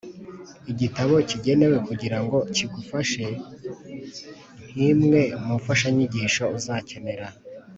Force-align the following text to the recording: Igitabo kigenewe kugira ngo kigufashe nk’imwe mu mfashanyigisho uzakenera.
Igitabo 0.71 1.13
kigenewe 1.29 1.77
kugira 1.87 2.17
ngo 2.23 2.37
kigufashe 2.55 3.25
nk’imwe 4.71 5.21
mu 5.43 5.53
mfashanyigisho 5.59 6.43
uzakenera. 6.57 7.27